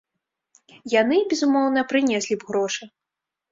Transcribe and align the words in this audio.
Яны, 1.01 1.19
безумоўна, 1.35 1.79
прынеслі 1.93 2.35
б 2.41 2.51
грошы. 2.51 2.83